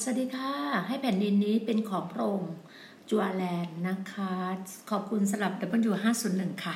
[0.00, 0.52] สวัสดีค่ะ
[0.86, 2.52] ให้แผ่นดินนี้เป็นของพระองค์
[3.10, 4.32] จัวแลนด์นะคะ
[4.90, 5.52] ขอบคุณสำหรับ
[5.90, 6.74] W501 ค่ะ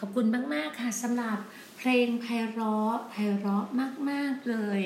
[0.00, 1.38] ขอบคุณมาก ๆ ค่ะสำหรับ
[1.78, 3.66] เพลงไพเราะไพเราะ
[4.10, 4.80] มาก ๆ เลย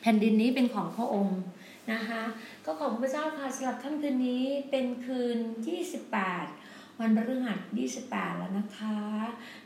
[0.00, 1.40] แผ่นดินนี้เป็นของพระองค์
[1.92, 2.22] นะคะ
[2.64, 5.38] ก็ขอบคุณพระเจ้าค่ะสำหรับค่ำคืนนี้เป็นคืน
[6.18, 7.58] 28 วันพฤหัส
[7.98, 8.96] 28 แล้วนะคะ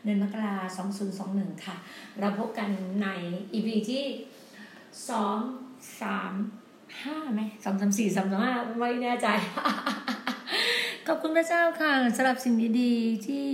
[0.02, 0.88] เดือนมกราคม
[1.26, 1.76] 2021 ค่ะ
[2.18, 2.70] เราพบกัน
[3.02, 3.08] ใน
[3.52, 4.04] EP ที่
[5.18, 6.63] 2 3
[7.02, 9.28] ห้าไหมสองสามสี่สามสามห้าไม่แน่ใจ
[11.06, 13.44] ขอบคุณพระเจ้าค่ะสำหรับสิ่งดีๆ ที่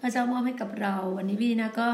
[0.00, 1.88] พระเจ้ามอบให้กับเรา วันนี้พี่นาก็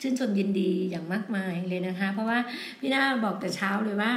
[0.00, 2.38] ชื่นชมยินดีอย่างมากมายเลยนะคะ เพราะว่า
[2.80, 4.12] พี่นาบอกแต่เช้าเลยว่า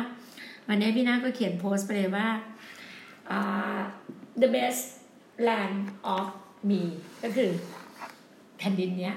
[0.67, 2.27] วันนี้พี่นาก็เขียนโพสต์ไปเลยว่า
[3.37, 3.81] uh,
[4.41, 4.83] the best
[5.47, 5.77] land
[6.15, 6.27] of
[6.69, 6.81] me
[7.23, 7.49] ก็คือ
[8.57, 9.15] แผ่นดินเนี้ย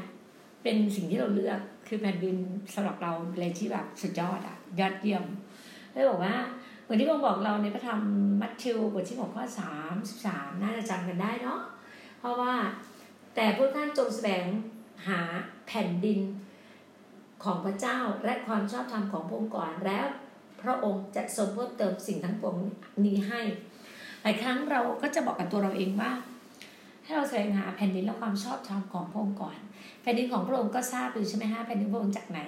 [0.62, 2.36] เป็นสิ่งที่เราเลือกคือแผ่นดิน
[2.74, 5.24] สำหรับเราเลยที่แบบสุดยอดอะยอดเยี่ยม
[5.92, 6.34] แล้วบอกว่า
[6.88, 8.00] เหมือนที่ผมบอกเราในพระธรรม
[8.40, 11.60] มัทธิวบทที่หกข้อสามสิบสามน่าจะจำกันได้เนาะ
[12.18, 12.54] เพราะว่า
[13.34, 14.46] แต่พวกท่านจงแสวง
[15.08, 15.20] หา
[15.66, 16.18] แผ่นดิน
[17.44, 20.06] ของพระเจ้าและความชอบธรรมของพระองค์ก่อนแล้ว
[20.62, 22.56] พระองค์จะทรงเพิ่มเติมสิ่งทั้งปวง
[23.04, 23.40] นี้ให้
[24.22, 26.10] หลายครั้งเราก็จะบอกกับตัวเราเองว่า
[27.02, 29.58] ให้เราแสวงหาแผ่นดินและความชอบธรรมของพระองค์ก่อน
[30.10, 32.40] ผ่นดินของพระองค์ก็ทราบอยู่ใช่ไหมฮะแผ่นดินพระองค์จากไหน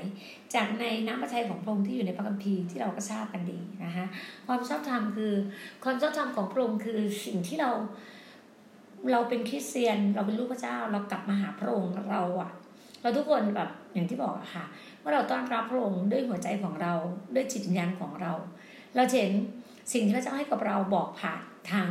[0.55, 4.07] จากในน้ำพระทัยของพระองค์ที่อยู่ในพระคัมภีร์ที่เราก็ทราบกันดีนะคะ
[4.47, 5.33] ความชอบธรรมคือ
[5.85, 7.71] ความชอบธรรมของพระองค์คือสิ่งที่เรา
[9.13, 12.51] เราเป็นคริสเตียน เราเป็นลูกพระเจ้า เรากลับมาหาพระองค์เราอะ
[13.03, 14.65] เราทุกคนแบบอย่างที่บอกอะค่ะ
[15.03, 16.93] ว่าเราต้อนรับพระองค์ด้วยหัวใจของเรา
[17.35, 18.33] ด้วยจิตวิญญาณของเรา
[18.97, 19.33] เราเห็น
[19.93, 21.41] สิ่งที่พระเจ้าให้กับเราบอกผ่าน
[21.73, 21.89] ทาง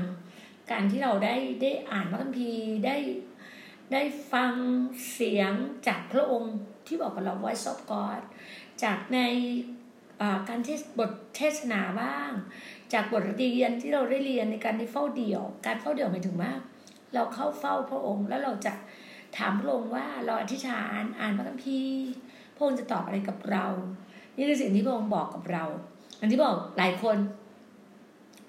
[0.71, 2.95] การที่เราได้ได้อ่านพระคัมภีร์ได้
[3.91, 4.01] ได้
[4.33, 4.53] ฟัง
[5.11, 5.53] เสียง
[5.87, 6.55] จากพระองค์
[6.87, 8.21] ที่บอกกับเรา voice of God
[8.83, 9.19] จากใน
[10.49, 12.31] การที่บทเทศนาบ้าง
[12.93, 16.51] จากบทเรียนที่เราได้เรียนในการที่เฝ้าเดี่ยว การเฝ้าเดี่ยวหมายถึงว่า
[17.13, 18.73] เราเข้าเฝ้าพระองค์ แล้วเราจะ
[19.37, 22.09] ถามพระองค์ว่าเราอธิษฐานอ่านพระคัมภีร์
[22.55, 23.65] พระองค์จะตอบอะไรกับเรา
[24.35, 25.65] นี่คือสิ่งที่พระองค์บอกกับเรา
[26.19, 27.17] อันที่บอกหลายคน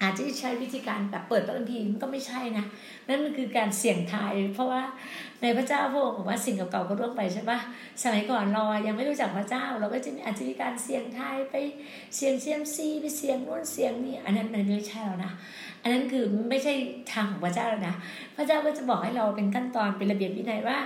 [0.01, 2.65] อาจจะใช้วิธีการแบบเปิดพระคัมภีร์มันก็ไม่ใช่นะ
[3.07, 4.81] นั่นคือการเสี่ยงทาย เพราะว่า
[5.41, 7.59] ในพระเจ้าพระองค์บอกว่าสิ่งเก่าๆก็ร่วงไปใช่ปะ
[8.03, 11.55] สมัยก่อนเรายังไม่รู้จักพระเจ้า เราก็จะมีอาจจะมีการเสี่ยงทายไป
[12.15, 15.31] เสี่ยงเซียมซีไปเสี่ยงโน้นเสี่ยงนี่อันนั้นมันไม่ใช่แล้วนะ
[15.81, 16.73] อันนั้นคือไม่ใช่
[17.11, 17.95] ทางของพระเจ้าแล้วนะ
[18.35, 20.77] พระเจ้าก็จะบอกให้เราเป็นขั้นตอนเป็นระเบียบวินัยว่า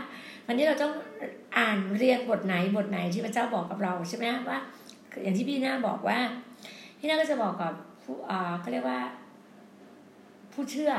[0.48, 0.94] วันนี้เราต้อง
[1.58, 4.60] อ่านเรียนบทไหนบทไหนที่พระเจ้าบอกกับเราใช่ไหมว่า
[5.24, 6.20] อย่างที่พี่หน้าบอกว่า
[7.00, 7.74] พี่หน้าก็จะบอกกับ
[8.04, 9.00] ผู้อ่าเขาเรียกว่า
[10.54, 10.92] ผู้เชื่อ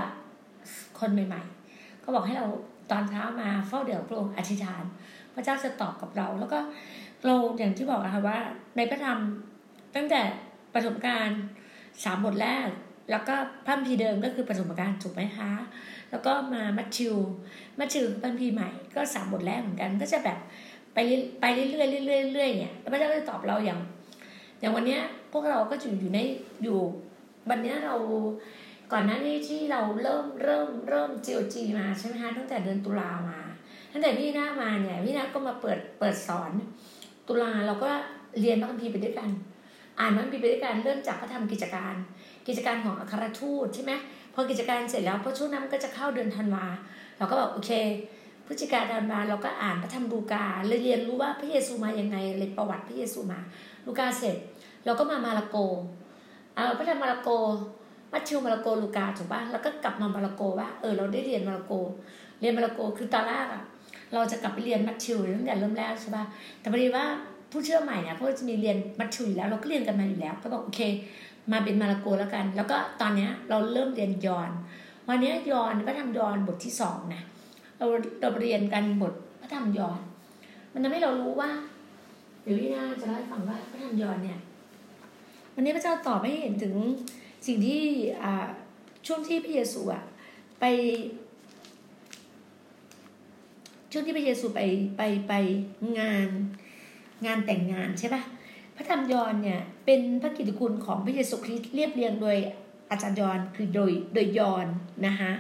[0.99, 1.43] คนใหม่
[1.73, 2.47] ๆ ก็บอกให้เรา
[2.91, 4.85] ตอนเช้ามาเฝ้าเดี๋ยวพระองค์อธิษฐาน
[5.35, 6.59] พระเจ้าจะตอบกับเรา แล้วก็
[7.25, 8.39] เราอย่างที่บอกนะคะว่า
[8.77, 9.19] ในพระธรรม
[9.97, 10.21] ตั้งแต่
[10.75, 11.41] ประสบการณ์
[12.05, 12.69] สามบทแรก
[13.11, 13.35] แล้วก็
[13.67, 15.51] พัมพีเดิมก็คือประสบการณ์ถูกไหมคะ
[16.11, 17.15] แล้วก็มามัทธิว
[17.79, 20.39] มัทธิวพัมพีใหม่ก็สามบทแรกเหมือนกัน ก็จะแบบ
[20.95, 20.99] ไป
[21.41, 21.69] ไปเรื่อ
[22.03, 23.81] ยๆเรื่อยเรื่อยเนี่ยพระเจ้าก็จะตอบเราอย่าง
[24.61, 24.99] อย่างวันนี้
[25.33, 26.19] พวกเราก็อยู่อยู่ใน
[26.63, 26.79] อยู่
[27.51, 27.97] วันนี้เรา
[28.93, 33.41] ก่อนหน้านี้ที่เราเริ่มเริ่มเริ่ม GOG มาใช่ไหมคะตั้งแต่เดือนตุลามา
[33.93, 36.53] ตั้งแต่พี่หน้ามาเนี่ยพี่หน้าก็มาเปิดเปิดสอน
[37.29, 37.91] ตุลาเราก็
[38.41, 39.31] เรียนพระคัมภีร์ไปด้วยกัน
[40.01, 41.95] อ่านพระคัมภีร์ไปด้วยกันเริ่มจากพระธรรมกิจการ
[42.47, 43.93] กิจการของอัครทูตใช่ไหม
[44.35, 46.67] พอกิจการเสร็จแล้วพอช่วงนั้นก็จะเข้าเดือนธันวา
[47.19, 47.71] เราก็บอกโอเค
[48.47, 53.41] พฤศจิกาธันวาเราก็อ่านพระธรรมลูกาเลยเรียนรู้ว่าพระเยซูมายังไงเลยประวัติพระเยซูมา
[53.87, 54.37] ลูกาเสร็จ
[54.85, 55.57] เราก็มามาระโก
[56.55, 57.31] เอาพระธรรมมาระโก
[58.13, 61.73] มัชชิวมาระโกลูกาถูกป่ะแล้วก็กลับมามาระโกว่าเออเราได้เรียนมาระโก
[62.41, 63.63] เรียนมาระโกคือตอนแรกอะ
[64.15, 66.25] เราจะกลับไปเรียนมัชชิวตั้งแต่เริ่มแรกใช่ป่ะ
[66.61, 67.05] แต่พอดีว่า
[67.51, 70.81] ผู้เชื่อใหม่เนี่ยเขาจะมีเรียนมัชชิวอยู่แล้วเราก็เรียนกันมาอยู่แล้ว ก็บอกโอเค
[71.53, 74.51] มาเป็นมาระโกแล้วกัน แล้วก็ตอนเนี้ยเราเริ่มเรียนยอน
[75.09, 77.23] วันนี้ยอนพระธรรมยอนบทที่สองนะ
[77.79, 77.87] เรา
[78.21, 79.99] เราเรียนกันบทพระธรรมยอน
[80.73, 81.51] มันทำให้เรารู้ว่า
[82.43, 84.39] เดี๋ยวพี่นาจะเล่าให้ฟังว่าพระธรรมยอนเนี่ย
[85.55, 86.75] วันนี้พระเจ้าตอบให้เห็นถึง
[87.47, 87.85] สิ่งที่
[89.07, 90.05] ช่วงที่พระเยซูอะ
[90.61, 90.65] ไป
[93.93, 94.61] ช่วงที่พระเยซูไป
[94.97, 95.33] ไปไป
[95.99, 96.29] งาน
[97.27, 98.23] งานแต่งงานใช่ปะ
[98.77, 102.37] พระธรรมยอนเนี่ยเป็นพระกิตติคุณของพระเยซูคริสต์เรียบเรียงโดย
[102.91, 104.67] อาจารย์ยอนคือโดยโดยยอน
[105.07, 105.31] นะคะ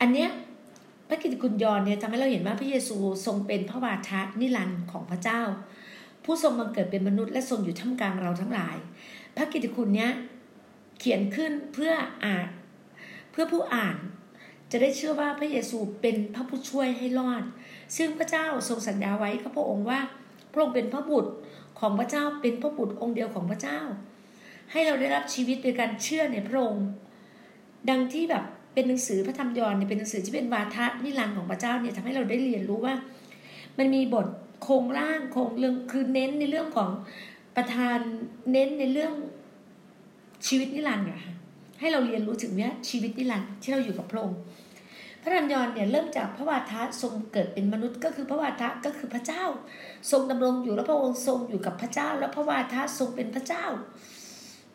[0.00, 0.28] อันเนี้ย
[1.08, 5.40] พระกิตติคุณยอนเนี่ยทำให้เราเห็นว่าพระเยซูทรงเป็นพระวาทะนิรันดร์ของพระเจ้า
[6.24, 8.76] ผู้ทรงบังเกิดเป็นมนุษย์และทรงอยู่ท่ามกลางเราทั้งหลาย
[9.36, 10.10] พระกิตติคุณเนี้ย
[10.98, 11.92] เขียนขึ้นเพื่อ
[12.24, 12.48] อ่าน
[13.30, 13.96] เพื่อผู้อ่าน
[14.70, 17.42] จะได้เชื่อว่าพระเยซูเป็นพระผู้ช่วยให้รอด
[17.96, 20.00] ซึ่งพระเจ้าทรงสัญญาไว้กับพระองค์ว่า
[20.52, 21.32] พระองค์เป็นพระบุตร
[21.78, 23.80] ของพระเจ้าเป็นพระบุตรองค์เดียวของพระเจ้า
[24.72, 26.86] ให้เราได้รับชีวิตโดยการเชื่อในพระองค์
[27.90, 32.94] ดังที่แบบเป็นหนังสือพระธรรมยอห์นเนี่ยเป็นหนังสือที่เป็นวาทะนิรันดร์ของพระเจ้าเนี่ยทำให้เราได้เรียนรู้ว่า
[33.78, 34.26] มันมีบท
[34.62, 36.90] โครงร่างโครงเรื่องคือเน้นในเรื่องของ
[37.56, 37.98] ประธาน
[38.52, 39.12] เน้นในเรื่อง
[40.46, 41.20] ชีวิตนิรันดร์อะ
[41.80, 44.38] ให้เราเรียนรู้ถึงเนี้ยชีวิตนิรันดร์ที่เราอยู่กับพระองค์
[45.22, 49.44] พระธรรมยอนเนี่ยเริ่มจากพระวาทะทรงเกิดเป็นมนุษย์ก็คือพระวาทะก็คือพระเจ้า
[50.10, 53.64] ทรงดำรงอยู่แล้วพระองค์ทรงอยู่กับพระเจ้า แล้วพระวาทะทรงเป็นพระเจ้า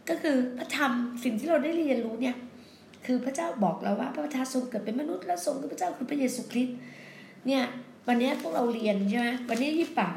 [0.10, 0.91] ก็คือพระธรรม
[1.24, 2.36] สิ่งที่เราได้เรียนรู้เนี่ย
[3.05, 6.77] คือพระเจ้าบอกเราว่าพระวาทะทรงเกิดเป็นมนุษย์และทรงคือพระเจ้าคือพระเยซูคริสต์
[7.48, 7.63] เนี่ย
[8.08, 10.10] วันนี้พวกเราเรียนใช่ไหมวันนี้ยี่ป่า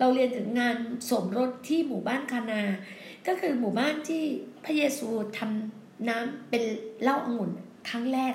[0.00, 0.76] เราเรียนถึงงาน
[1.10, 2.62] สมรสที่หมู่บ้านคานา
[3.26, 4.22] ก็คือหมู่บ้านที่
[4.66, 5.08] พระเยซู
[5.38, 6.62] ทำน้ำเป็น
[7.02, 7.50] เหล้าองุ่น
[7.88, 8.34] ครั้งแรก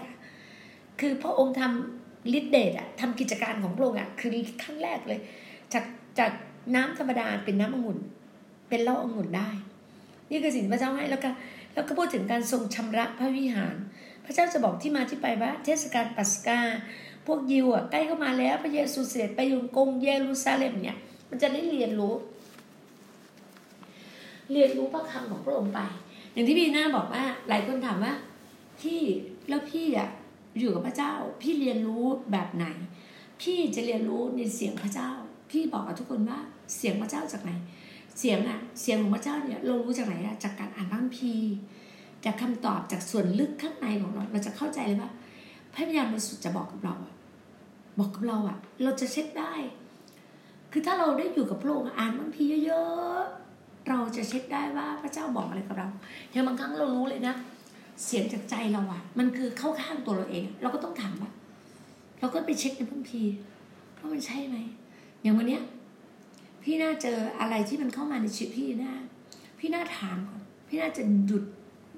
[1.00, 4.30] คือพระองค์ทำฤทธิเดชอะทำกิจการของพระองค์อะคือ
[4.64, 5.20] ครั้งแรกเลย
[5.74, 5.86] จาก
[6.20, 6.32] จาก
[6.76, 8.00] น้ำธรรมดาเป็นน้ำองุ่น
[8.70, 9.50] เป็นเหล้าองุ่นได้
[10.30, 11.30] นี่คือสิ่งพระเจ้าให้แล้วก็
[11.74, 13.76] แล้วก็พูดถึงการทรงชำระพระวิหาร
[14.26, 16.60] พระเจ้าจะบอกที่มาที่ไปว่าเทศกาลปัสกา
[17.26, 20.98] พวกยิวอะใกล้เข้ามาแล้วพระเยซูเสด็จไปยู่กงเยรูซาเล็มเนี่ย
[21.30, 22.14] มันจะได้เรียนรู้
[24.52, 25.80] เรียนรู้พระคำของพระองค์ไป
[26.34, 28.14] อย่างที่พี่หน้าบอกว่า หลายคนถามว่า
[28.82, 29.02] พี่
[29.50, 30.10] แล้วพี่อะ
[30.60, 32.66] อยู่กับพระเจ้า พี่เรียนรู้แบบไหน
[33.42, 35.10] พี่จะเรียนรู้ในเสียงพระเจ้า
[35.52, 36.40] พี่บอกกับทุกคนว่า
[36.76, 37.52] เสียงพระเจ้าจากไหน
[38.18, 41.54] เสียงอะเสียงของพระเจ้าเนี่ยเรารู้จากไหนอะจากการอ่านพระคัมภีร์
[42.26, 45.12] จากคำตอบจากส่วนลึกข้างในของเราเราจะเข้าใจเลยว่า
[45.74, 46.96] พระวิญญาณบริสุทธิ์จะบอกกับเรา
[48.00, 49.54] บอกกับเราอะเราจะเช็คได้
[50.72, 53.22] คือถ้าเราได้อยู่กับพระองค์อ่านบางทีเยอะ
[53.90, 55.90] เราจะเช็คได้ว่าพระเจ้าบอกอะไรกับเรา
[56.32, 57.36] อย่างบางครั้งเรารู้เลยนะ
[58.06, 61.32] เสียงจากใจเราอะมันคือเข้าข้างตัวเราเอง เราก็ต้องถามว่า
[62.20, 63.22] เราก็ไปเช็คในพระพี
[64.00, 64.58] ว่ามันใช่ไหม
[65.22, 65.64] อย่างวันเนี้ย
[66.64, 68.94] พี่น่าเจออะไรที่มันเข้ามาในชีวิตพี่น่า
[69.60, 71.44] พี่น่าถามก่อนพี่น่าจะหยุด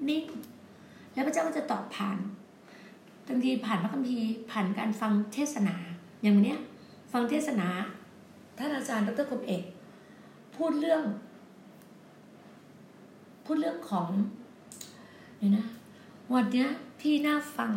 [0.08, 0.24] นิ่ง
[1.12, 2.18] แล้วพระเจ้าก็จะตอบผ่าน
[3.28, 5.76] บางทีผ่านพระคัมภีร์ผ่านการฟังเทศนา
[6.22, 6.56] อย่างวันนี้
[7.12, 7.68] ฟังเทศนา
[8.58, 9.62] ท่านอาจารย์ดรคมเอก
[10.56, 11.02] พูดเรื่อง
[13.44, 14.10] พูดเรื่องของ
[15.38, 15.64] เนี่ยนะ
[16.32, 16.68] วันเนี้ย
[17.00, 17.72] พี่น่าฟัง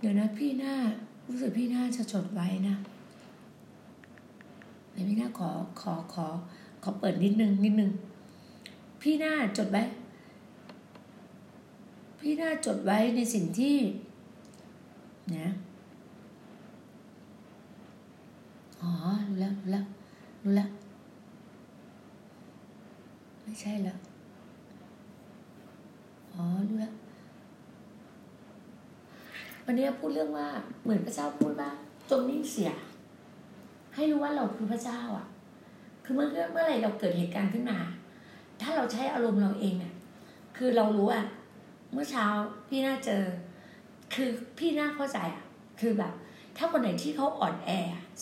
[0.00, 0.74] เดี๋ยวนะ พี่น่า
[1.28, 2.74] รู้สึกพี่น่าจะจดไว้นะ
[4.92, 6.26] เดี๋ยวพี่น่าขอขอขอ
[6.82, 7.90] ขอเปิดนิดนึงนิดนึง
[9.02, 9.82] พี่น่าจดไว้
[12.20, 13.76] พี่น่าจดไว้ในสิ่งที่
[15.36, 15.48] นะ
[18.80, 18.90] อ๋อ
[19.26, 19.84] รู้แล้วรู้แล้ว
[20.42, 20.70] รู้แล้ว
[23.50, 23.98] ไม่ใช่แล้ว
[26.34, 26.94] อ๋อรู้ล้ว
[29.64, 30.48] วันนี้พูดเรื่องว่า
[30.82, 31.70] เหมือนพระเจ้าพูดว่า
[32.10, 32.72] จงนิ่งเสีย
[33.94, 35.26] ให้รู้ว่าเราคือพระเจ้าอะ
[36.04, 37.78] คือเมื่อเมื่อไรเราเกิดเหตุการณ์ขึ้นมา
[38.62, 39.94] ถ้าเราใช้อารมณ์เราเองเนี่ย
[40.56, 41.20] คือเรารู้ว่า
[41.92, 42.26] เมื่อเช้า
[42.68, 43.22] พี่น่าเจอ
[44.14, 44.28] คือ
[44.58, 45.44] พี่น่าเข้าใจอะ
[45.80, 46.12] คือแบบ
[46.56, 47.70] ถ้าคนไหนที่เขาอ่อนแอ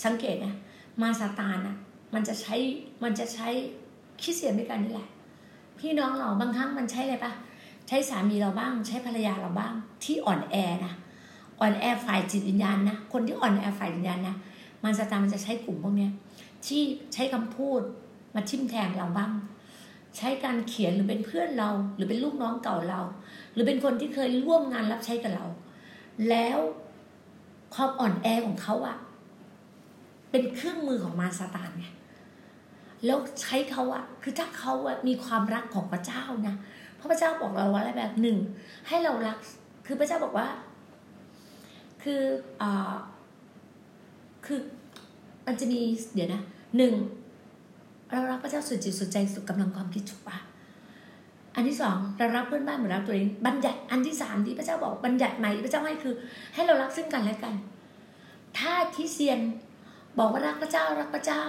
[0.05, 0.55] สังเกตนะ
[1.03, 1.77] มาสตานอะ
[2.15, 2.55] มันจะใช้
[3.03, 3.49] มันจะใช้
[4.23, 5.09] คิดเสียด้วยกันนี่แหละ
[5.81, 7.33] พี่น้องเราบางครั้งมันใช้อะไรปะ
[7.89, 9.73] ใช้สามีเราบ้าง ใช้ภรรยาเราบ้าง
[10.05, 10.95] ที่อ่อนแอนะ
[11.61, 14.37] อ่อนแอฝ่ายจิตวิญญาณนะคนที่อ่อนแอฝ่ายวิญญาณนะ
[14.85, 16.13] มันสตามันจะใช้กลุ่มพวกเนี้ย
[16.67, 16.83] ที่
[17.15, 17.81] ใช้คำพูด
[18.35, 19.33] มาทิ่มแทงเราบ้าง
[20.17, 23.01] ใช้การเขียนหรือเป็นเพื่อนเรา หรือเป็นลูกน้องเก่าเรา
[23.53, 25.47] หรือเป็นคนที่เคยร่วมงานรับใช้กับเรา
[26.29, 26.59] แล้ว
[27.75, 28.97] ความอ่อนแอของเขาอะ
[30.31, 31.87] เป็นเครื่องมือของมารซาตานไง
[33.05, 36.55] แล้วใช้เขาอะคือถ้าเขาอะมีความรักของพระเจ้านะ
[36.97, 38.39] เพราะพระเจ้าบอกเราว่าอะไรแบบหนึ่ง
[38.89, 39.39] ให้เรารัก
[39.87, 40.49] คือพระเจ้าบอกว่า
[42.03, 42.23] คือ
[42.63, 42.93] อ่า
[44.47, 44.59] คือ
[45.47, 45.81] มันจะมี
[46.15, 46.43] เดี๋ยวนะ
[46.77, 46.95] หนึ่ง
[48.11, 50.37] เรารักพระเจ้าสุดจิตสุดใจสุดกำลังความคิดถูกปะ
[51.55, 56.15] อันที่สองเรารักเพื่อนบ้านเหมือนรักตัวเองบัญญัติอันที่สามที่พระเจ้าบอกบัญญัติใหม่พระเจ้าให้คือ
[56.55, 57.55] ให้เรารักซึ่งกันและกัน
[58.59, 59.41] ถ้าทิเซียน
[60.19, 61.45] บอกว่ารักพระเจ้ารักพระเจ้า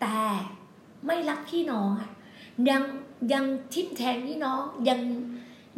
[0.00, 0.20] แต่
[1.06, 2.10] ไม่รักพี่น้องอะ
[2.68, 2.82] ยัง
[3.32, 5.00] ยังทิมแทงพี่น้อง ยัง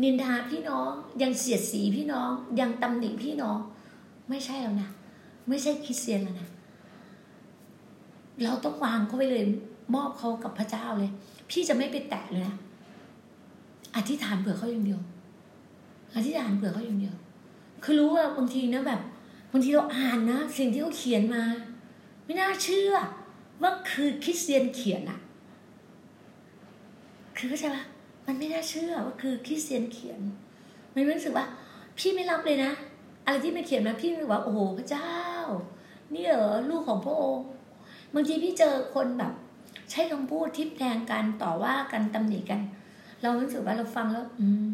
[0.03, 0.91] นินทาพี่น้อง
[1.23, 2.31] ยังเสียดสีพี่น้อง
[2.61, 3.59] ยังตำหนิพี่น้อง
[4.29, 4.91] ไม่ใช่แล้วนะ
[5.49, 6.49] ไม่ใช่คริสเตียนแล้วนะ
[8.43, 9.45] เราต้องวางเขาไปเลย
[9.95, 11.11] มอบเขากับพระเจ้าเลย
[11.51, 12.57] พี่จะไม่ไปแตะเลยนะ
[13.97, 15.01] อธิษฐานเผื่อเขาอย่างเดียว
[16.15, 17.15] อธิษฐานเผื่อเขาอย่างเดียว
[17.85, 19.01] คือรู้ว่าบางทีนะแบบ
[19.53, 21.43] บางทีเราอ่านนะ สิ่งที่เขาเขียนมา
[22.25, 22.93] ไม่น่าเชื่อ
[23.63, 25.21] ว่าคือคริสเตียนเขียนอะ
[27.37, 27.85] คือเข้าใจปะ
[28.27, 30.21] มันไม่น่าเชื่อว่าคือคริสเตียนเขียน
[30.95, 31.47] มันรู้สึกว่า
[31.99, 32.73] พี่ไม่รับเลยนะ
[33.25, 35.13] อะไรที่ไม่เขียนมาพี่รู้สึกว่าโอ้โหพระเจ้า
[36.15, 37.47] นี่เหรอลูกของพระองค์
[38.15, 39.33] บางทีพี่เจอคนแบบ
[39.91, 42.61] ใช้คำพูดทิพแทงกันต่อว่ากันตำหนิกัน
[43.23, 44.67] เรารู้สึกว่าเราฟังแล้ว อืม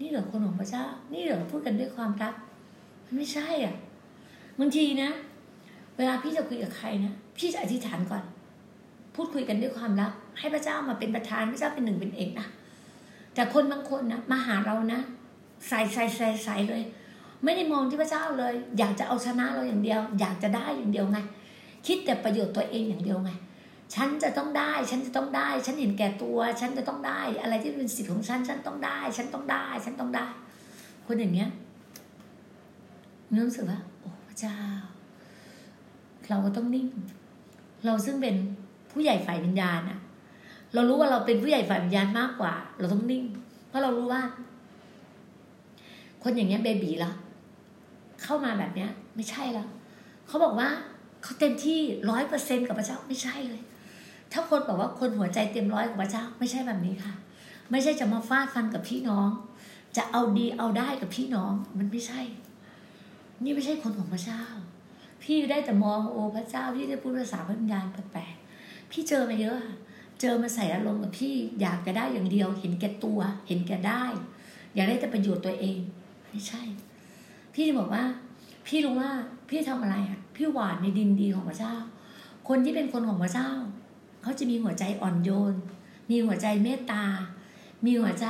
[0.00, 2.34] นี่เหรอคนของพระเจ้า นี่เหรอพูดกันด้วยความรัก
[3.04, 3.74] มันไม่ใช่อะ
[4.58, 5.10] บางทีนะ
[5.96, 8.24] เวลาพี่จะคุยกับใครนะ พี่จะอธิษฐานก่อน
[9.14, 12.48] พูดคุยกันด้วยความรัก ให้พระเจ้ามาเป็นประธานพระเจ้าเป็นหนึ่งเป็นเอกนะ
[13.34, 15.00] แต่คนบางคนนะมาหาเรานะ
[15.68, 16.82] ใส่ใส่ใส่ใส่เลย
[17.44, 21.18] ไม่ได้มองที่พระเจ้าเลย อยากจะเอาชนะเราอย่างเดียว อยากจะได้อย่างเดียวไง
[21.86, 23.30] คิดแต่ประโยชน์ตัวเองอย่างเดียวไง
[23.94, 30.26] ฉันจะต้องได้ ฉันจะต้องได้ ฉันเห็นแก่ตัว ฉันจะต้องได้ อะไรที่เป็นสิทธิ์ของฉัน ฉันต้องได้ ฉันต้องได้ ฉันต้องได้
[31.06, 31.50] คนอย่างเงี้ย
[33.46, 34.56] รู้สึกว่าโอ้พระเจ้า
[36.28, 36.88] เราก็ต้องนิ่ง
[37.86, 38.34] เราซึ่งเป็น
[38.90, 39.98] ผู้ใหญ่ฝ่ายวิญญาณอะ
[40.74, 43.24] เรารู้ว่าเราเป็นผู้ใหญ่ฝ่ายวิญญาณมากกว่า เราต้องนิ่ง
[43.68, 44.22] เพราะเรารู้ว่า
[46.22, 47.12] คนอย่างเงี้ยเบบีและ
[48.22, 49.68] เข้ามาแบบเนี้ย ไม่ใช่แล้ว
[50.26, 50.68] เขาบอกว่า
[51.22, 51.78] เขาเต็มที่
[52.10, 53.62] ร้อยเปอร์เซ็นกับพระเจ้าไม่ใช่เลย
[54.32, 57.14] ถ้าคนบอกว่าคนหัวใจเต็มร้อยกับพระเจ้าไม่ใช่แบบนี้ค่ะ
[57.70, 59.28] ไม่ใช่จะมาฟาดฟันกับพี่น้อง
[59.96, 62.20] จะเอาดีเอาได้กับพี่น้อง มันไม่ใช่
[63.42, 64.42] นี่ไม่ใช่คนของพระเจ้า
[65.22, 69.58] พี่ได้แต่มองโอ้พระเจ้าพี่ได้พูดภาษาพระวิญญาณแปลกๆพี่เจอมาเยอะ
[70.20, 74.04] เจอมาใส่อารมณ์กับพี่อยากจะได้อย่างเดียว เห็นแก่ตัว เห็นแก่ได้
[74.74, 75.78] อยากได้แต่ประโยชน์ตัวเอง
[76.28, 76.62] ไม่ใช่
[77.54, 78.04] พี่บอกว่า
[78.66, 79.10] พี่รู้ว่า
[79.48, 81.74] พี่ทำอะไรอะพี่หวานในดินดีของพระเจ้า
[82.48, 83.50] คนที่เป็นคนของพระเจ้า
[84.22, 85.54] เขาจะมีหัวใจอ่อนโยน
[86.10, 87.04] มีหัวใจเมตตา
[87.84, 88.26] มีหัวใจ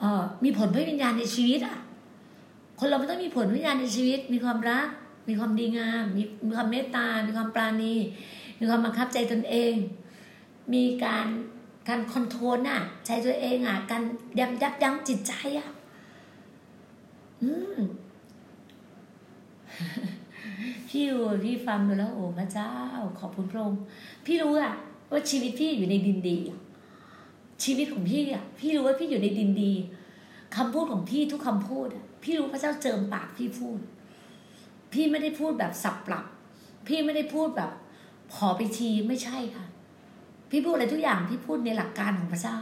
[0.00, 1.78] เอ่อมีผลพระวิญญาณในชีวิตอะ
[2.78, 4.88] คนเราไม่ต้องมีผลพระวิญญาณในชีวิต มีความรัก
[5.28, 7.94] มีความดีงาม มีมีความเมตตา มีความปราณี
[8.58, 9.74] มีความบังคับใจตนเอง
[10.72, 11.26] มีการ
[11.88, 14.02] การคอนโทรลน่ะใจตัวเองอะ การ
[14.38, 15.68] ยับยับยั้งจิตใจอะ
[17.42, 17.78] อืม
[20.88, 22.72] พี่ดูพี่ฟังดูแล้วโอ้พระเจ้า
[23.18, 23.80] ขอบคุณพระองค์
[24.26, 24.74] พี่รู้อะ
[25.10, 26.38] ว่าชีวิตพี่อยู่ในดินดี
[27.64, 29.72] ชีวิตของพี่อะ พี่รู้ว่าพี่อยู่ในดินดี
[30.56, 33.78] คำพูดของพี่ทุกคำพูดอะพี่รู้พระเจ้าเจิมปากพี่พูด
[34.92, 36.24] พี่ไม่ได้พูดแบบสับปรับ
[36.86, 37.70] พี่ไม่ได้พูดแบบ
[38.34, 39.66] ขอไปทีไม่ใช่ค่ะ
[40.50, 42.58] พี่พูดอะไรทุกอย่างพี่พูดในหลักการของพระเจ้า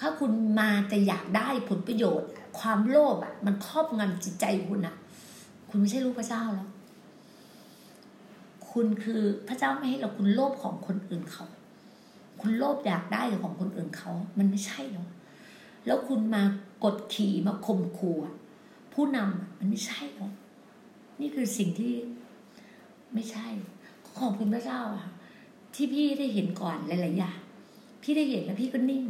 [0.00, 4.96] ถ้าคุณมาแต่อยากได้ผลประโยชน์ ความโลภอะ มันครอบงำจิตใจคุณอะ
[5.68, 6.68] คุณไม่ใช่ลูกพระเจ้าแล้ว
[8.70, 11.46] คุณคือพระเจ้าไม่ให้เราคุณโลภของคนอื่นเขา
[12.40, 15.08] คุณโลภอยากได้ของคนอื่นเขา มันไม่ใช่หรอก
[15.86, 16.42] แล้วคุณมา
[16.84, 18.16] กดขี่มาข่มขู่
[18.92, 20.32] ผู้นำมันไม่ใช่หรอก
[21.20, 21.94] นี่คือสิ่งที่
[23.14, 23.46] ไม่ใช่
[24.18, 25.08] ขอบคุณพระเจ้าอะ
[25.74, 27.38] ที่พี่ได้เห็นก่อนหลายๆอย่าง
[28.02, 29.04] พี่ได้เห็นแล้วพี่ก็นิ่ง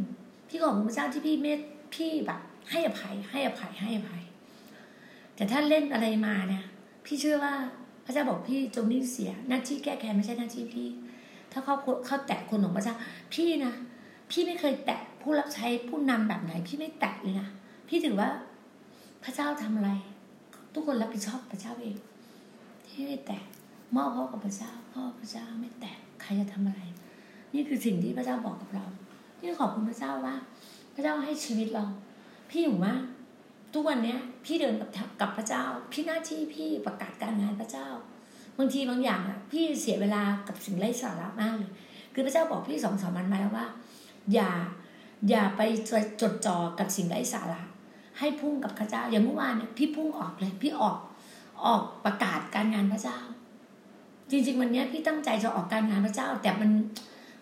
[0.49, 1.59] พี่ขอบคุณพระเจ้าที่พี่เมต
[1.95, 2.39] พี่แบบ
[2.71, 4.23] ให้อภัย ให้อภัยให้อภัย
[5.35, 6.65] แต่ถ้าเล่นอะไรมาเนี่ย
[7.05, 7.53] พี่เชื่อว่า
[8.05, 10.87] พระเจ้าบอกพี่จงนิ่งเสียหน้าที่แก้แค้นไม่ใช่หน้าที่พี่
[11.51, 12.95] ถ้าเขาเขาแตะคนของพระเจ้า
[13.33, 13.73] พี่นะ
[14.31, 17.47] พี่ไม่เคยแตะผู้รับใช้ผู้นำแบบไหน พี่ไม่แตะเลยนะ
[17.87, 18.29] พี่ถือว่า
[19.23, 19.89] พระเจ้าทำอะไร
[20.73, 21.97] ทุกคนรับผิดชอบพระเจ้าเอง
[22.87, 23.43] ที่ไม่แตะ
[23.95, 26.81] มอบพ่อกับพระเจ้าพ่อพระเจ้าไม่แตะใครจะทำอะไร
[27.53, 28.85] นี่คือสิ่งที่พระเจ้าบอกกับเรา
[29.39, 30.35] พี่ขอบคุณพระเจ้าว่า
[30.95, 31.85] พระเจ้าให้ชีวิตเรา
[32.49, 32.93] พี่อยู่ว่า
[33.73, 34.89] ทุกวันเนี้ย พี่เดินกับ
[35.21, 37.87] กับพระเจ้า พี่หน้าที่พี่ประกาศการงานพระเจ้า
[38.57, 41.71] บางทีบางอย่างอะ พี่เสียเวลากับสิ่งไร้สาระมากเลย
[42.13, 43.65] คือพระเจ้าบอกพี่สองสามวันมาแล้วว่า
[44.33, 44.51] อย่า
[45.29, 45.61] อย่าไป
[46.21, 47.61] จดจ่อกับสิ่งไร้สาระ
[48.21, 50.97] ให้พุ่งกับพระเจ้า อย่างเมื่อวานเนี่ยพี่พุ่งออกเลย พี่ออก
[51.65, 53.19] ออกประกาศการงานพระเจ้า
[54.31, 56.71] จริง ๆ วันนี้พี่ตั้งใจจะออกการงานพระเจ้า แต่มัน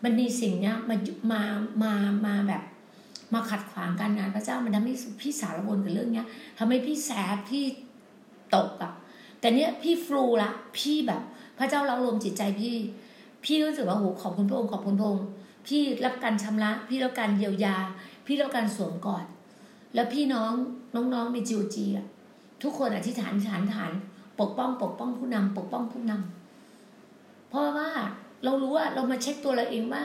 [0.04, 0.96] มันมีสิ่งเนี้ยมา
[1.32, 1.42] มา
[1.84, 1.94] มา
[2.26, 2.64] มาแบบ
[3.34, 7.64] มาขัดขวางการงานพระเจ้า มันทำให้พี่สารวนกับเรื่องเนี้ยทำให้พี่แสบพี่
[8.56, 8.94] ตกอะ
[9.40, 11.22] แต่เนี้ยพี่ฟลูละพี่แบบ
[11.60, 12.76] พระเจ้าเราลมจิตใจพี่
[13.46, 15.28] พี่รู้สึกว่าโหขอบคุณพระองค์ขอบคุณพระองค์
[15.68, 17.78] พี่รับการชำระ พี่รับการเยียวยา
[18.26, 19.26] พี่รับการสวมกอด
[19.94, 20.52] แล้วพี่น้อง
[20.96, 22.08] น้องๆในจีโอจีอะ
[22.64, 23.92] ทุกคนอธิษฐานฐานฐาน
[24.40, 27.90] ปกป้องปกป้องผู้นำปกป้องผู้นำเพราะว่า
[28.44, 30.04] เรารู้ว่าเรามาเช็คตัวเราเองว่า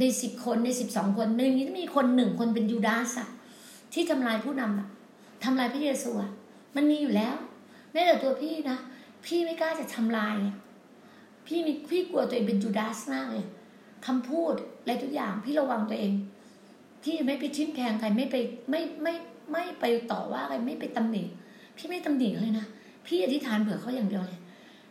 [0.00, 3.18] ในสิบคนในสิบสองคนในนี้มีคนหนึ่งคนเป็นยูดาส
[3.92, 4.88] ที่ทำลายผู้นำอะ
[5.44, 6.30] ทำลายพระเยซูอะ
[6.76, 7.34] มันมีอยู่แล้ว
[7.92, 8.78] แม้แต่ตัวพี่นะ
[9.26, 10.36] พี่ไม่กล้าจะทำลาย
[11.46, 13.44] พี่มีพี่กลัวตัวเองเป็นยูดาสมากเลย
[14.06, 16.12] คำพูดอะไรทุกอย่างพี่ระวังตัวเอง
[17.02, 18.36] พี่ไม่ไปชิ้นแขงใครไม่ไป
[18.70, 19.14] ไม่ไม่
[19.52, 21.22] ไม่ไปต่อว่าใครไม่ไปตำหนิ
[21.76, 22.66] พี่ไม่ตำหนิเลยนะ
[23.06, 24.40] พี่อธิษฐานเผื่อเขาอย่างเดียวเลย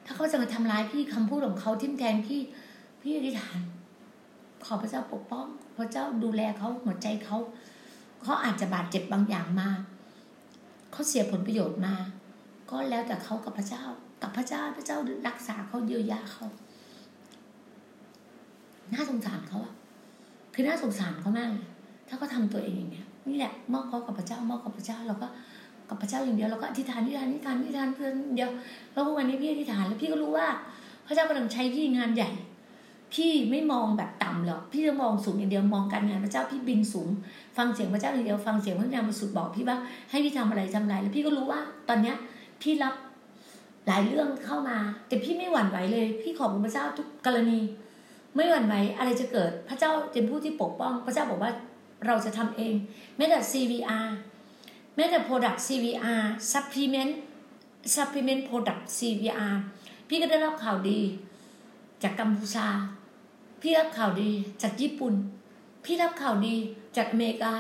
[0.06, 2.41] ถ้าเขาจะมาทำร้ายพี่คำพูดของเขาทิ่มแทงพี่
[3.02, 3.60] พี่อธิษฐาน
[4.65, 7.38] ขอพระเจ้าปกป้อง พระเจ้าดูแลเขาหัวใจเขา
[8.24, 9.69] เขาอาจจะบาดเจ็บบางอย่างมา
[10.91, 11.95] เขาเสียผลประโยชน์มา
[12.69, 13.84] ก็แล้วแต่เขากับพระเจ้า
[14.22, 16.45] กับพระเจ้าพระเจ้ารักษาเขาเยียวยาเขา
[18.93, 19.74] น่าสงสารเขาอะ
[20.54, 21.68] คือน่าสงสารเขามากเลย
[22.10, 25.28] ถ้าเขาทาตัวเองอย่างเงี้ยนี่แหละมอบเขากับพระเจ้ามอบกับพระเจ้าเราก็
[25.89, 28.50] กับพระเจ้าอย่างเดียวเราก็อธิษฐานอธิษฐานอธิษฐานอธิษฐานเพื่อนเดียว
[28.93, 30.48] แล้ววันนี้พี่อธิษฐานแล้วพี่ก็รู้ว่า
[31.08, 32.30] พระเจ้ากำลังใช้พี่งานใหญ่
[33.13, 37.10] พี่ไม่มองแบบต่ำหรอกพี่จะมองสูงอย่างเดียวมองการงานพระเจ้าพี่บินสูง
[37.58, 39.78] ฟังเสียงพระเจ้าอย่างเดียวฟังเสียงพระเจ้ามาสุดบอกพี่ว่า
[40.10, 42.15] ให้พี่ทำอะไรทำอะไรแล้วพี่ก็รู้ว่าตอนเนี้ย
[42.62, 42.93] พี่รับ
[43.88, 47.60] หลายเรื่องเข้ามา แต่พี่ไม่หวั่นไหวเลย พี่ขอบคุณพระเจ้าทุกกรณี
[48.36, 51.52] ไม่หวั่นไหวอะไรจะเกิด พระเจ้าเป็นผู้ที่ปกป้อง พระเจ้าบอกว่า
[52.05, 52.75] เราจะทำเอง
[53.17, 54.07] แม้แต่ CVR
[54.95, 57.13] แม้แต่ Product CVR Supplement
[57.95, 59.55] Supplement Product CVR
[60.07, 60.99] พี่ก็ได้รับข่าวดี
[62.03, 62.67] จากกัมพูชา
[63.62, 64.31] พี่รับข่าวดี
[64.62, 65.13] จากญี่ปุ่น
[65.85, 66.55] พี่รับข่าวดี
[66.97, 67.53] จากอเมริกา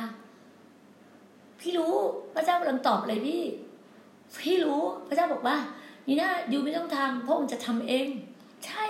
[1.59, 1.93] พี่รู้
[2.35, 3.43] พระเจ้ากำลังตอบอะไรพี่
[4.41, 5.57] พี่รู้พระเจ้าบอกว่า
[6.07, 8.07] นี่นะอยู่ไม่ต้องทำพระองค์จะทำเอง
[8.65, 8.85] ใช่